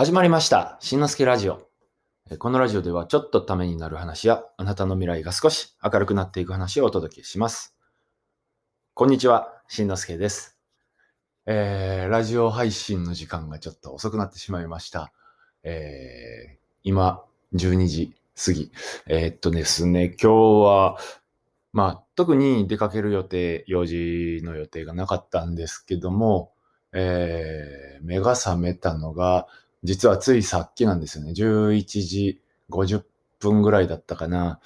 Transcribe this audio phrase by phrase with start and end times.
[0.00, 0.78] 始まりました。
[0.80, 1.60] しんのすけラジオ。
[2.38, 7.76] このラジオではちょっとためになる話やあなたの未来が少し明るくなっていく話をお届けします。
[8.94, 10.56] こんにちは、しんのすけです。
[11.44, 15.12] えー、ラジオ配信の時間がちょっと遅くなってしまいました。
[15.64, 17.22] えー、今、
[17.52, 18.72] 12時過ぎ。
[19.06, 20.96] えーっとですね、今日は、
[21.74, 26.54] まあ、特に出かける予定、用事の予定がなかったんですけども、
[26.94, 29.46] えー、目が覚めたのが、
[29.82, 31.32] 実はついさっきなんですよね。
[31.32, 32.40] 11時
[32.70, 33.02] 50
[33.38, 34.60] 分ぐらいだったかな。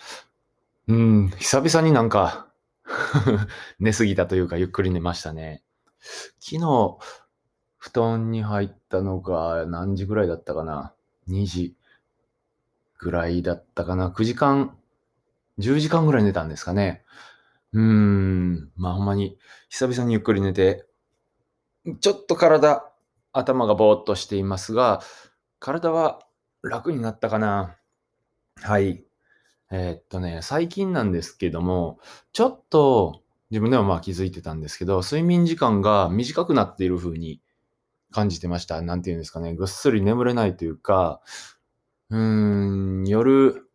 [0.88, 2.48] うん、久々になんか
[3.78, 5.62] 寝すぎたというか、ゆっくり寝ましたね。
[6.40, 6.98] 昨日、
[7.78, 10.94] 布団に入ったのが何時ぐらいだったかな。
[11.28, 11.76] 2時
[12.98, 14.10] ぐらいだったかな。
[14.10, 14.76] 9時間、
[15.58, 17.04] 10時間ぐらい寝たんですかね。
[17.72, 19.38] うーん、まあほんまに
[19.68, 20.86] 久々にゆっくり寝て、
[22.00, 22.90] ちょっと体、
[23.34, 25.02] 頭がぼーっとしていますが、
[25.58, 26.20] 体は
[26.62, 27.76] 楽になったかな？
[28.62, 29.04] はい。
[29.70, 31.98] えーっとね、最近なんですけども、
[32.32, 37.40] ちょっと自分でもまあ気づいてたんですけど、睡眠時間が短くなっている風に
[38.12, 38.80] 感じてました。
[38.82, 41.20] なんていうんですかね、ぐっすり眠れないというか、
[42.10, 42.20] うー
[43.02, 43.68] ん、夜、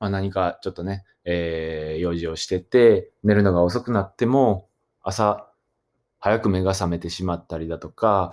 [0.00, 4.68] まあ、何かちょっとね、えー用事をしてて、寝るのが遅くなっても、
[5.02, 5.50] 朝、
[6.18, 8.32] 早く目が覚めてしまったりだとか、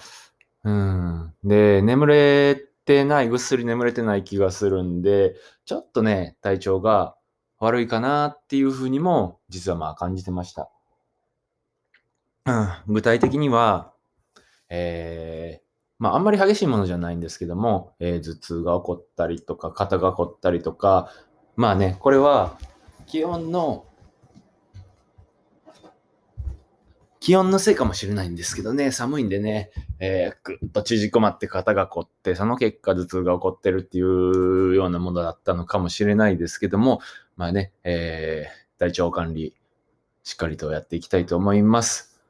[0.66, 1.33] うん。
[1.45, 7.16] で、眠れてない、ぐっすり眠れてない気がするんで、ちょっとね、体調が
[7.59, 10.69] 悪いかなっていうふうにも、実はまあ感じてました。
[12.88, 13.93] 具体的には、
[14.69, 15.66] えー
[15.97, 21.09] まああんまり激しいものじゃないんですけども、えー頭痛が起こったりとか、肩が凝ったりとか、
[21.55, 22.58] まあね、これは
[23.08, 23.86] 気温の
[27.26, 37.02] 気温のせいかもしれないんですけどね、寒いんでね、えーぐっと縮こまって肩が凝って、その結果頭痛が起こってるっていうようなものだったのかもしれないですけども、
[37.36, 39.55] まあね、えー体調管理、
[40.22, 42.22] しっかりとやっていきたいと思います。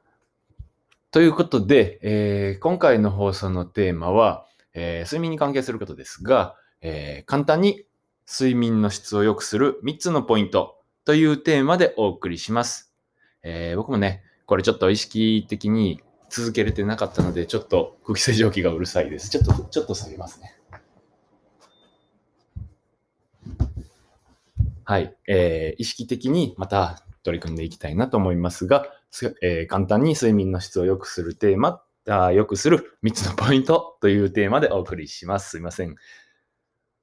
[1.10, 7.84] ということで、えー今回の放送のテーマは、えー睡眠に関係することですが、えー簡単に
[8.26, 12.94] 睡眠の質を良くする3つのポイントというテーマでお送りします。
[13.42, 19.28] え僕もね、これちょっと意識的に続けれてなかったので、ちょっと空気清浄機がうるさいです。
[19.30, 20.56] ちょっと、ちょっと下げますね。
[24.84, 25.16] はい。
[25.26, 35.50] えー意識的にまた取り組んでいきたいなと思いますが、すえー簡単に睡眠の質を良くするテーマ、あ良くする3つのポイントというテーマでお送りします。
[35.50, 35.96] すいません。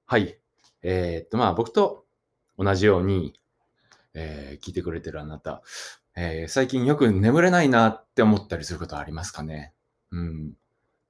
[0.06, 0.38] はい。
[0.82, 2.06] えーっと、まあ僕と
[2.58, 3.34] 同じように、
[4.14, 5.62] えー聞いてくれてるあなた、
[6.16, 9.74] えー最近よく眠れないなって思ったりすることはありますかね？
[10.12, 10.54] うん。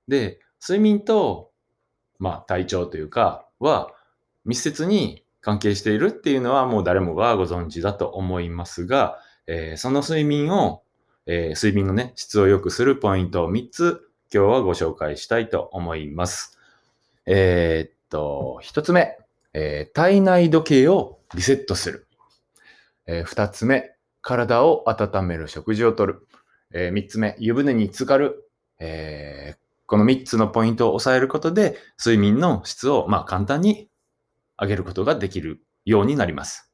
[0.08, 1.52] で、睡眠と、
[2.20, 3.92] まあ体調というか、は
[4.46, 10.84] 密接に関係しているっていうのはもう誰もがご存知だと思いますが、えーその睡眠を、
[11.26, 16.58] えー睡眠のね、質を良くするポイントを3つ今日はご紹介したいと思います。
[17.26, 19.18] えーっと、1つ目、
[19.54, 22.08] え体内時計をリセットする。
[23.06, 23.93] え2つ目、
[24.24, 26.28] 体を温める食事をとる。
[26.74, 28.50] え3つ目、湯船に浸かる。
[28.80, 33.90] えーこの3つのポイントを押さえることで、睡眠の質をまあ簡単に
[34.60, 36.72] 上げることができるようになります。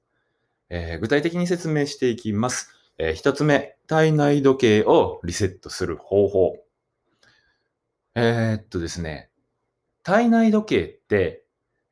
[0.69, 2.69] えー具体的に説明していきます。
[2.97, 6.57] え1つ目、体内時計をリセットする方法。
[8.15, 9.31] えーっとですね、
[10.03, 11.43] 体内時計って、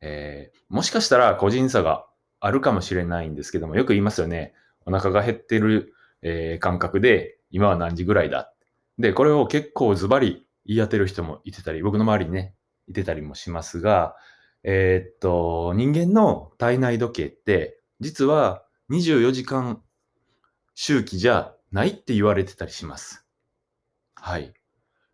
[0.01, 2.05] えーもしかしたら個人差が
[2.41, 4.53] あるかもしれないんですけども、よく言いますよね。
[4.87, 5.93] お腹が減ってる、
[6.23, 8.51] えー感覚で、今は何時ぐらいだ？
[8.97, 12.55] で、これを結構ズバリ言い当てる人もいてたり、僕の周りにね、
[12.87, 14.15] いてたりもしますが、
[14.63, 19.81] えーっと、人間の体内時計って、実は24時間
[20.73, 23.25] 周期じゃないって言われてたりします。
[24.15, 24.53] はい。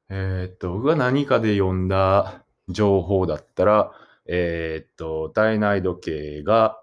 [0.09, 3.91] えーっと、僕が何かで読んだ情報だったら、
[4.25, 6.79] えーっと、体内時計が、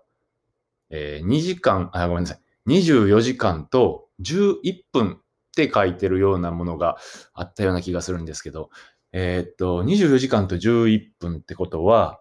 [0.90, 2.40] えー2時間、あ、ごめんなさい。
[2.66, 5.20] 24時間と11分っ
[5.56, 6.96] て書いてるようなものが
[7.34, 8.70] あったような気がするんですけど、
[9.12, 12.20] えーっと、24時間と11分ってことは、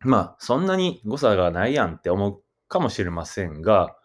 [0.00, 3.96] まあ、そんなに誤差がないやんって思うかもしれませんが、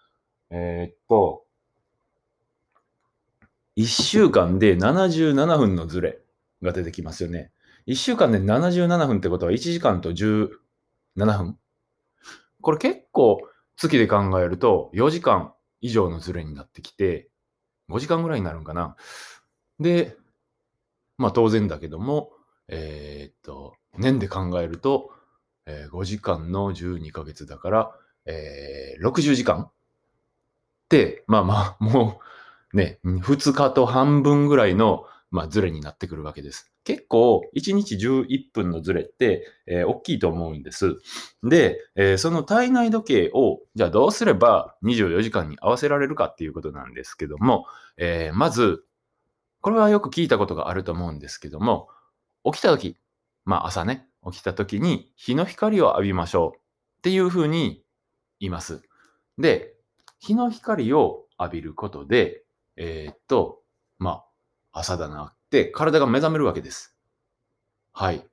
[0.49, 1.43] えーっと、
[3.77, 6.19] 1週間で77分のズレ
[6.61, 7.51] が出てきますよね。
[7.87, 10.49] 1週間で77分ってことは1時間と17
[11.15, 11.57] 分？
[12.61, 13.41] これ結構
[13.79, 17.29] 月で考えると4時間以上のズレになってきて、
[17.89, 18.97] 5時間ぐらいになるんかな。
[19.79, 20.17] で、
[21.17, 22.31] まあ当然だけども、
[22.67, 25.11] えーっと、年で考えると、
[25.65, 27.91] えー5時間の12ヶ月だから、
[28.25, 29.71] えー60時間
[30.89, 32.19] で、まあまあ、も
[32.73, 36.68] うね、2日と半分ぐらいの、まあ、ズレになってくるわけです。
[36.83, 40.97] 結構、1日11分のズレって、えー大きいと思うんです。
[41.43, 47.65] で、えーその体内時計を、じゃあどうすれば24時間に合わせられるかっていうことなんですけども、
[47.97, 48.83] えーまず、
[49.61, 51.89] これはよく聞いたことがあると思うんですけども、
[52.43, 52.97] 起きた時、
[53.45, 56.61] まあ朝ね、起きた時に日の光を浴びましょうっ
[57.01, 57.83] ていうふうに
[58.39, 58.81] 言います。
[59.37, 59.73] で、
[60.19, 62.43] 日の光を浴びることで、
[62.75, 63.61] えーっと、
[63.97, 64.23] ま
[64.71, 66.95] あ、朝だなって体が目覚めるわけです。
[67.91, 68.23] はい。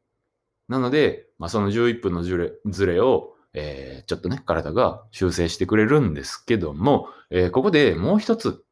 [0.68, 8.62] なので、まあ、その11分のずれずれを、えーちょっとね、体が修正してくれるんですけども、えーここでもう一つ、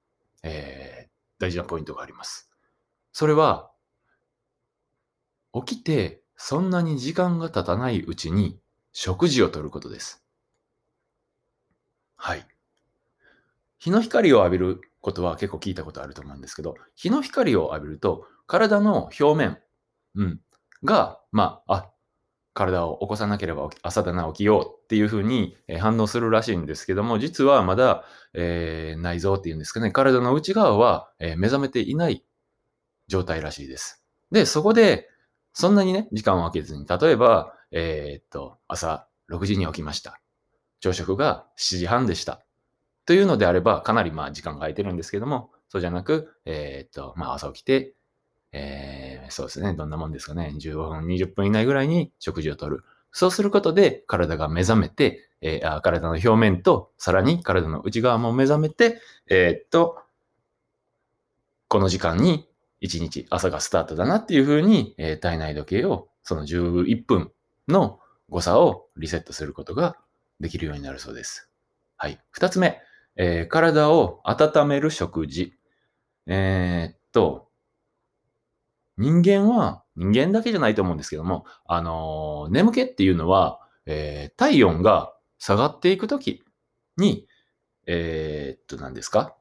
[0.43, 2.51] えー大事なポイントがあります。
[3.13, 3.71] それは、
[5.55, 8.59] 起きてそんなに時間が経たないうちに
[8.93, 10.23] 食事をとることです。
[12.17, 12.47] はい。
[13.79, 19.59] 日の光を浴びることは結構聞いたことあると思うんですけど、日の光を浴びると体の表面、
[20.15, 20.41] うん、
[20.85, 21.91] が、まあ、あ、
[22.55, 32.25] 体を起こさなければ朝だな起きようっていうふうに反応するらしいんですけども、実はまだ、えー内臓っていうんですかね、体の内側は、え目覚めていない
[33.09, 34.05] 状態らしいです。
[34.31, 35.09] で、そこで、
[35.53, 40.21] そんなにね、時間を空けずに、例えば、えーっと、朝6時に起きました。
[40.81, 42.45] 朝食が7時半でした。
[43.07, 47.95] というのであれば、かなりまあ時間が空いてるんですけども、そうじゃなく、えーっと、まあ朝起きて、
[48.57, 52.85] えーそうですね、どんなもんですかね、15分、20分以内ぐらいに食事をとる。
[53.11, 59.99] そうすることで体が目覚めて、えーあ体の表面と、さらに体の内側も目覚めて、えーっと、
[61.69, 62.49] この時間に
[62.81, 67.33] 一日朝がスタートだなっていう風に、えー体内時計をその11分
[67.67, 67.99] の
[68.29, 69.97] 誤差をリセットすることが
[70.41, 71.49] できるようになるそうです。
[71.97, 72.21] はい。
[72.31, 72.81] 二つ目、
[73.17, 75.55] えー体を温める食事。
[76.27, 77.49] えーっと、
[78.97, 86.43] 人間は、人間だけじゃないと思うんですけども、あのー眠気っていうのは、えー体温が下がっていくとき
[86.97, 87.27] に、
[87.87, 89.35] えーっと、何ですか？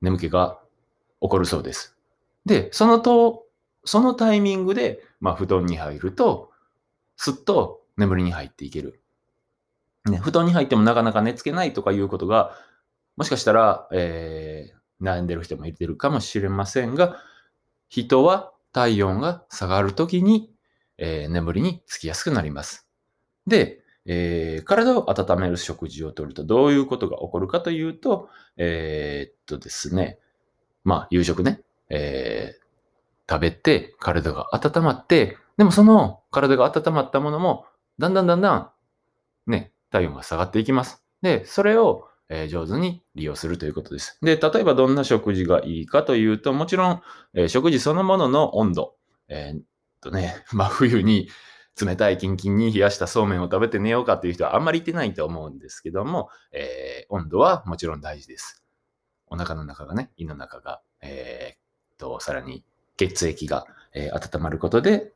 [0.00, 0.58] 眠気が
[1.20, 1.96] 起こるそうです。
[2.46, 3.46] で、そのと、
[3.84, 6.50] そのタイミングで、まあ、布団に入ると、
[7.16, 9.02] すっと眠りに入っていける。
[10.06, 12.54] ね、布団に入ってもなかなか寝つけないとかいうことが、
[13.16, 17.16] もしかしたら、えー悩んでる人もいるかもしれませんが、
[17.88, 20.50] 人は体温が下がるときに、
[20.98, 22.88] えー眠りにつきやすくなります。
[23.46, 30.18] で、えー体を温める食事をとるとどういうことが起こるかというと、えーっとですね、
[30.84, 32.60] まあ、夕食ね、えー
[33.30, 37.66] 食べて体が温まって、でもその体が温まったものも、
[37.98, 38.70] だんだんだんだん、
[39.46, 41.04] ね、体温が下がっていきます。
[41.22, 44.18] で、それを、え上手に利用するということです。
[44.22, 47.02] で、例えばどんな食事がいいかというと、もちろん、
[47.34, 48.94] え食事そのものの温度、
[49.28, 49.62] えーっ
[50.00, 51.28] とね、 真冬に
[51.80, 58.62] 冷たいキンキンに冷やしたそうめんを食べて寝ようかっていう人はあんまりいてないと思うんですけども、えー温度はもちろん大事です。
[59.26, 62.64] お腹の中がね、胃の中が、えーっと、さらに
[62.96, 65.12] 血液が、え温まることで、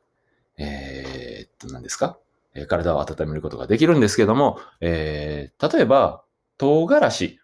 [0.57, 2.19] えっと、何ですか、
[2.67, 6.24] 体を温めることができるんですけども、えー例えば、
[6.57, 7.39] 唐辛子。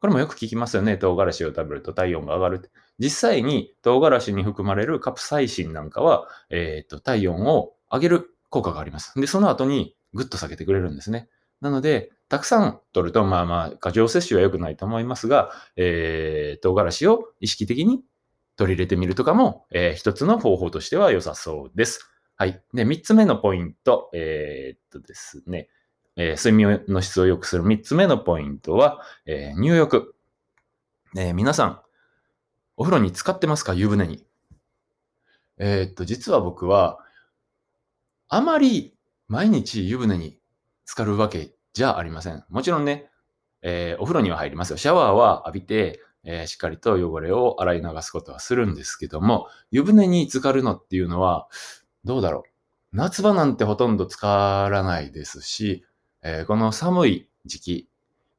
[0.00, 0.98] これもよく聞きますよね。
[0.98, 2.70] 唐辛子を食べると体温が上がる。
[2.98, 9.18] 実際に唐辛子に含まれるカプサイシンなんかは、えーと、体温を上げる効果があります。
[9.18, 11.28] で、その後にぐっと下げてくれるんですね。
[11.60, 18.02] なので、たくさん取ると、まあまあ、過剰摂取は良くないと思いますが、えー、唐辛子を意識的に
[18.56, 22.10] 取り入れてみるとかも、えー一つの方法としては良さそうです。
[22.36, 22.62] はい。
[22.74, 25.68] で、三つ目のポイント、えーっとですね、
[26.16, 30.14] え睡眠の質を良くする三つ目のポイントは、え入浴。
[31.16, 31.80] え皆さん、
[32.76, 33.74] お風呂に使ってますか？
[33.74, 34.26] 湯船に。
[35.58, 36.98] えーっと、実は僕は、
[38.28, 38.94] あまり
[39.28, 40.40] 毎日湯船に
[40.86, 42.44] 浸かるわけじゃありません。
[42.48, 43.10] もちろんね、
[43.62, 44.78] えーお風呂には入りますよ。
[44.78, 51.46] シャワーは浴びて、えーしっかりと汚れを洗い流すことはするんですけども、湯船に浸かるのっていうのは、
[52.04, 52.96] どうだろう？
[52.96, 55.84] 夏場なんてほとんど浸からないですし、
[56.28, 57.88] えーこの寒い時期、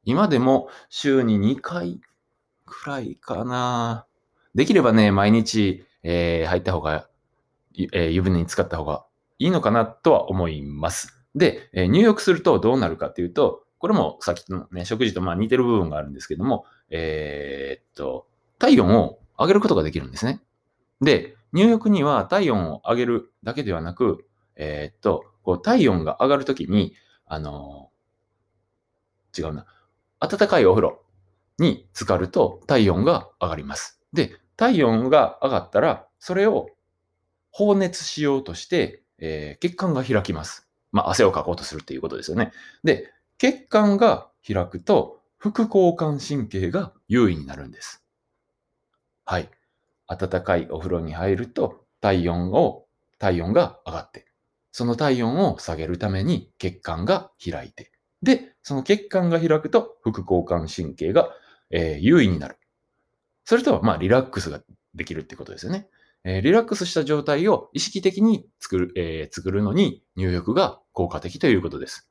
[0.04, 2.02] 今でも週に2回
[2.66, 4.06] くらいかな。
[4.54, 7.08] できればね、毎日、えー入った方が、
[7.94, 9.06] えー湯船に浸かった方が
[9.38, 11.24] いいのかなとは思います。
[11.34, 18.26] で、え入浴するとどうなるかっていうと、これもさっきのね、食事とまあ似てる部分があるんですけども、えっと、
[18.58, 20.42] 体温を上げることができるんですね。
[21.00, 24.26] で、入浴には体温を上げるだけではなく、
[24.56, 26.92] え、っと、こう体温が上がるときに、
[27.28, 27.90] あの、
[29.36, 29.66] 違うな。
[30.20, 31.02] 暖かいお風呂
[31.58, 34.00] に浸かると体温が上がります。
[34.12, 36.70] で、体温が上がったら、それを
[37.50, 40.68] 放熱しようとして、えー、血管が開きます。
[40.90, 42.52] まあ、汗をかこうとするっていうことですよね。
[42.82, 48.04] で、血管が開くと、副交感神経が優位になるんです。
[49.24, 49.50] はい。
[50.08, 52.86] 暖かいお風呂に入ると、体温を、
[53.18, 54.26] 体温が上がって、
[54.78, 57.90] その体温を下げるために血管が開いて、
[58.22, 61.30] で、その血管が開くと副交感神経が、
[61.70, 62.58] えー、優位になる。
[63.44, 64.60] それとは、まあ、リラックスが
[64.94, 65.88] できるってことですよね。
[66.22, 72.08] えー、リラックスした状態を意識的に作る、えー、作るのに入浴が効果的ということです。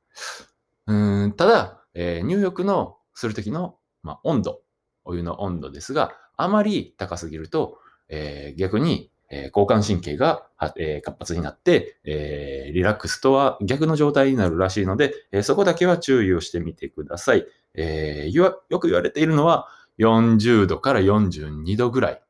[0.88, 4.60] うんただ、えー、入浴のするときの、まあ、温度、
[5.06, 7.78] お湯の温度ですが、あまり高すぎると、
[8.10, 17.46] えー、逆に、えー、交感神経が、えー、活発になって、えー、リラックスとは逆の状態になるらしいので、え、そこだけは注意をしてみてください。
[17.74, 19.68] え、よく言われているのは
[20.00, 22.22] 40度から42度ぐらい。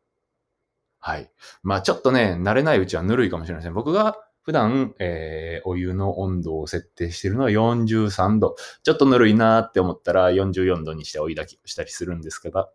[0.99, 1.31] はい。
[1.63, 3.73] まあちょっとね、慣れないうちはぬるいかもしれません。
[3.73, 8.55] 僕が普段、え、お湯の温度を設定しているのは43度。
[8.83, 12.69] ちょっとぬるいなーって思ったら44度にしてお湯だけしたりするんですけど、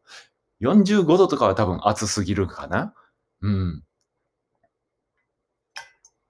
[0.60, 2.94] 45度とかは多分暑すぎるかな。
[3.40, 3.82] うん。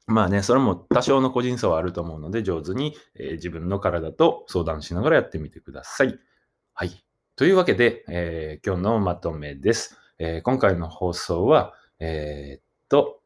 [0.06, 6.18] まあね、それも多少の個人差はあると思うので、上手に、えー、自分の体と相談しながらやってみてください。
[6.74, 7.04] はい。
[7.36, 9.96] というわけで、えー、今日のまとめです。
[10.18, 13.20] えー、今回の放送は、えっと、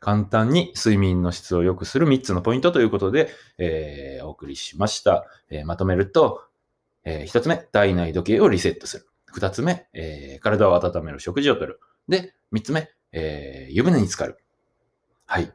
[0.00, 5.26] 簡単に睡眠の質を良くする3つのポイントということで、えお送りしました。
[5.50, 6.44] えまとめると、
[7.04, 9.08] え1つ目、体内時計をリセットする。
[9.34, 11.80] 2つ目、え体を温める食事をとる。
[12.08, 14.38] で、3つ目、え湯船に浸かる。
[15.26, 15.52] はい。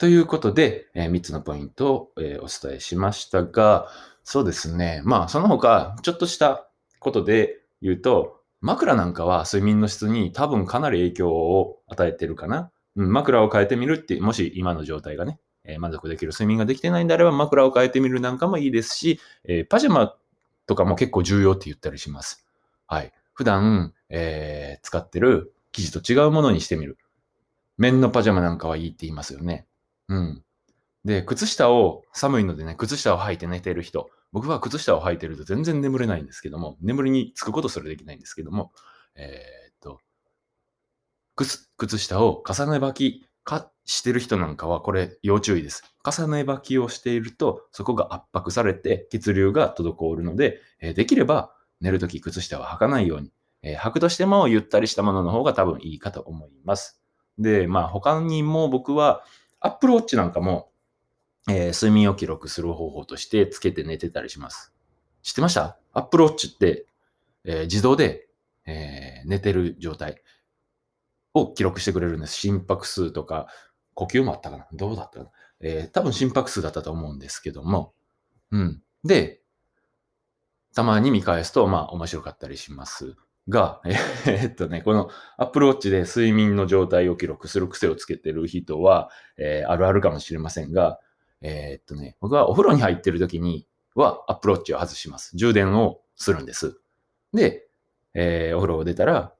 [0.00, 3.86] ということで、えー、3つのポイントを、えー、お伝えしましたが、
[4.24, 5.02] そうですね。
[5.04, 6.66] まあ、その他、ちょっとした
[7.00, 12.70] ことで言うと、枕なんかは睡眠の質に多分かなり影響を与えてるかな。
[12.96, 20.16] うん、枕を変えてみるって、もし今の状態がね、えー、満足できる睡眠ができてないんであれば、枕を変えてみるなんかもいいですし、えー、パジャマ
[20.66, 22.46] とかも結構重要って言ったりします。
[22.86, 23.12] はい。
[23.34, 26.96] 普段、えー、使ってる生地と違うものにしてみる。
[27.76, 29.66] 綿のパジャマなんかはいいって言いますよね。
[30.10, 30.44] うん。
[31.04, 34.10] で、靴下を、寒いのでね、靴下を履いて寝てる人。
[34.32, 38.72] 僕は靴下を履いてると全然眠れないんですけども、眠りにつくことすらできないんですけども、
[39.14, 40.00] えー、っと、
[41.36, 45.82] 靴、靴下を重ね履きかしてる人なんかはこれ要注意です。
[46.04, 57.00] 重ね履きをしていると、そこが圧迫されて血流が滞るので、えー、できれば寝るとき靴下は履かないように、えー、履くとしてもゆったりしたものの方が多分いいかと思います。
[57.38, 59.24] で、まあ他にも僕は、
[59.60, 60.70] Apple Watch なんかも、
[61.48, 64.72] えー、睡眠を記録する方法としてつけて寝てたりします。
[65.22, 66.86] 知ってました ?Apple Watch って、
[67.44, 68.28] えー、自動で、
[68.66, 70.22] えー、寝てる状態
[71.34, 72.34] を記録してくれるんです。
[72.34, 73.48] 心拍数とか、
[73.94, 74.66] 呼吸もあったかな？
[74.72, 75.30] どうだったかな？
[75.60, 77.92] えー、多分心拍数だったと思うんですけども。
[78.50, 78.82] うん。
[79.04, 79.40] で、
[80.74, 83.16] たまに見返すと、まあ面白かったりします。
[83.50, 83.82] が、
[84.26, 90.98] え、っとね、この Apple Watch で睡眠の状態を記録する癖をつけてる人は、えー、あるあるかもしれませんが、
[91.42, 95.36] えー、っとね、僕はお風呂に入ってる時には Apple Watch を外します。
[95.36, 96.80] 充電をするんです。
[97.34, 97.66] で、
[98.14, 99.34] えー、お風呂を出たら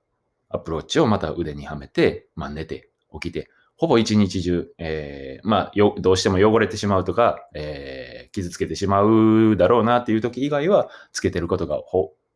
[0.50, 11.81] Apple Watch をまた腕にはめて、まあ寝て、起きて、ほぼ一日中、えー、まあ、よ、どうしても汚れてしまうとか、えー、傷つけてしまうだろうなっていう時以外は、つけてることが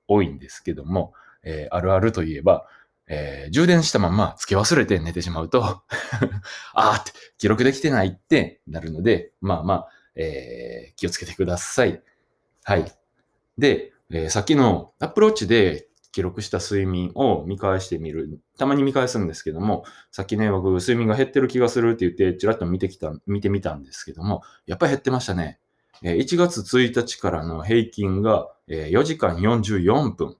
[0.08, 1.12] 多いんですけども、
[1.44, 2.66] えー、あるあるといえば、
[3.06, 5.62] えー、充電したまま付け忘れて寝てしまうと
[6.72, 12.02] あーって記録できてないってなるので、まあまあ、えー、気をつけてください。
[12.64, 12.90] はい。
[13.58, 18.40] で、えー、さっきのアプローチで記録した睡眠を見返してみる。
[18.56, 25.58] たまに見返すんですけども、さっきね、僕、睡眠が減ってる気がするって言って、ちらっと見てきた、見てみたんですけども、やっぱり減ってましたね。
[26.02, 30.36] 1月1日からの平均が4時間44分。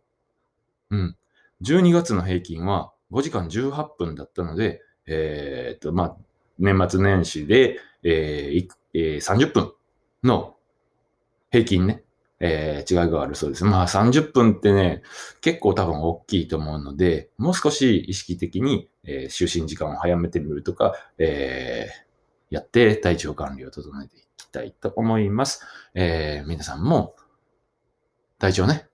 [0.90, 1.16] うん。
[1.62, 6.16] 12月の平均は5時間18分だったので、えー、っと、まあ、
[6.58, 9.72] 年末年始で、えーえー、30分
[10.22, 10.56] の
[11.50, 12.02] 平均ね、
[12.40, 13.64] えー、違いがあるそうです。
[13.64, 15.02] まあ30分ってね、
[15.40, 25.62] 結構多分大きいと思うので、もう少し意識的に、えー、就寝時間を早めてみるとか、えー、やって体調管理を整えていきたいと思います。
[25.94, 27.14] え、皆さんも
[28.38, 28.86] 体調ね、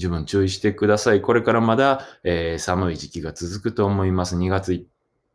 [0.00, 1.20] 十分注意してください。
[1.20, 4.36] これからまだ、えー、寒い時期が続くと思います。
[4.36, 4.86] 2月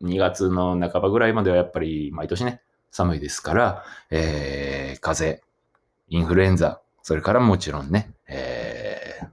[0.04, 5.48] 2月の半ばぐらいまではやっぱり毎年ね、寒いですから、えー、風邪、
[6.10, 9.28] インフルエンザ、それからもちろんね、えー、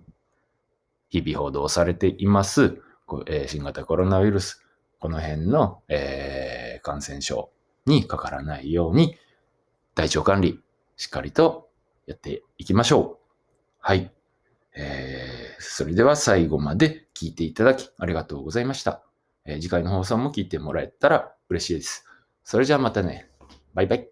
[1.09, 2.81] 日々報道されています、
[3.27, 4.62] えー新型コロナウイルス、
[4.99, 7.51] この辺の、えー感染症
[7.87, 9.17] にかからないように、
[9.95, 10.61] 体調管理、
[10.97, 11.69] しっかりと
[12.07, 13.29] やっていきましょう。
[13.79, 14.11] はい。
[14.75, 19.02] えーそれでは最後まで聞いていただきありがとうございました。
[19.45, 22.05] えー次回の放送も聞いてもらえたら嬉しいです。
[22.45, 23.31] それじゃあまたね。
[23.75, 24.12] バイバイ。